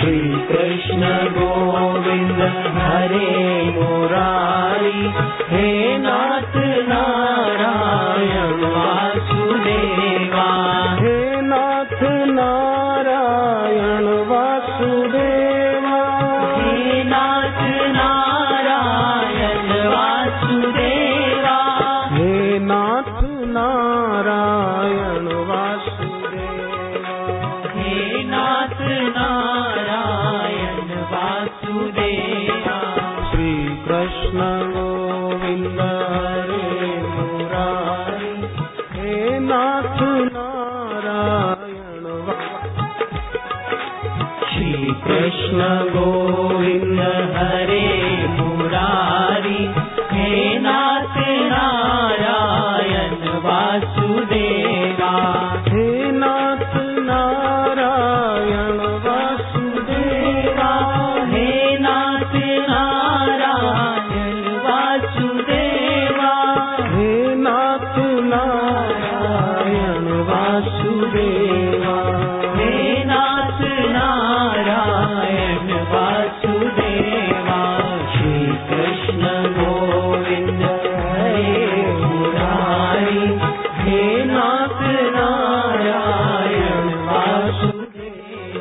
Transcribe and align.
श्रीकृष्ण 0.00 1.00
गोविन्द 1.08 2.40
हरे 2.76 3.64
मुरारी 3.70 5.02
हे 5.54 5.98
नाथ 5.98 6.56
नारायण 6.88 8.64
वासुदेवा। 8.74 10.48
हे 11.00 11.40
नाथ 11.40 12.00
नारायण 12.28 14.04
वासुदेवा। 14.28 16.02
हे 16.56 17.02
नाथ 17.02 17.60
नारायण 17.96 19.86
वासुदेवा। 19.86 21.58
हे 22.10 22.58
नाथ 22.58 23.22
नारायण 23.24 24.49
श्रीकृष्ण 34.00 34.44
गोविन्द 34.74 35.80
हरे 36.10 36.92
मुरारी 37.08 38.30
हे 38.92 39.38
नाथ 39.48 39.98
नारायण 40.36 42.06
श्रीकृष्ण 44.52 45.68
गोविन्द 45.96 47.00
हरे 47.36 47.84
मुरारी 48.38 49.60
हे 50.14 50.58
नाथ 50.68 51.18
नारायण 51.52 53.14
वासुदेवा 53.46 54.69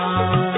वासुदेवा 0.00 0.49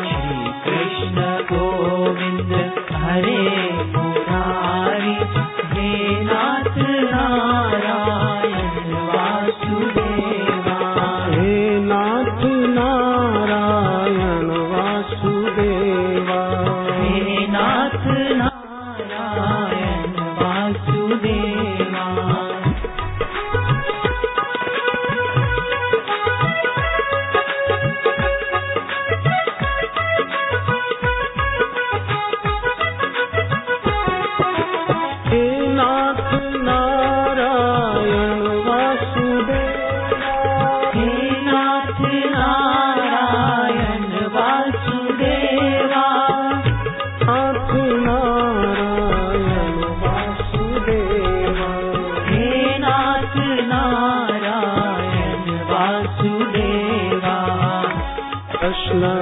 नारायण 58.92 59.21